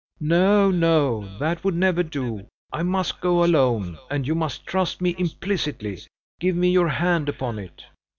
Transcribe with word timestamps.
"No, 0.19 0.71
no! 0.71 1.37
that 1.37 1.63
would 1.63 1.75
never 1.75 2.01
do! 2.01 2.47
I 2.73 2.81
must 2.81 3.21
go 3.21 3.43
alone, 3.43 3.99
and 4.09 4.25
you 4.25 4.33
must 4.33 4.65
trust 4.65 4.99
me 4.99 5.13
implicitly. 5.19 5.99
Give 6.39 6.55
me 6.55 6.71
your 6.71 6.89
hand 6.89 7.29
upon 7.29 7.59
it." 7.59 7.83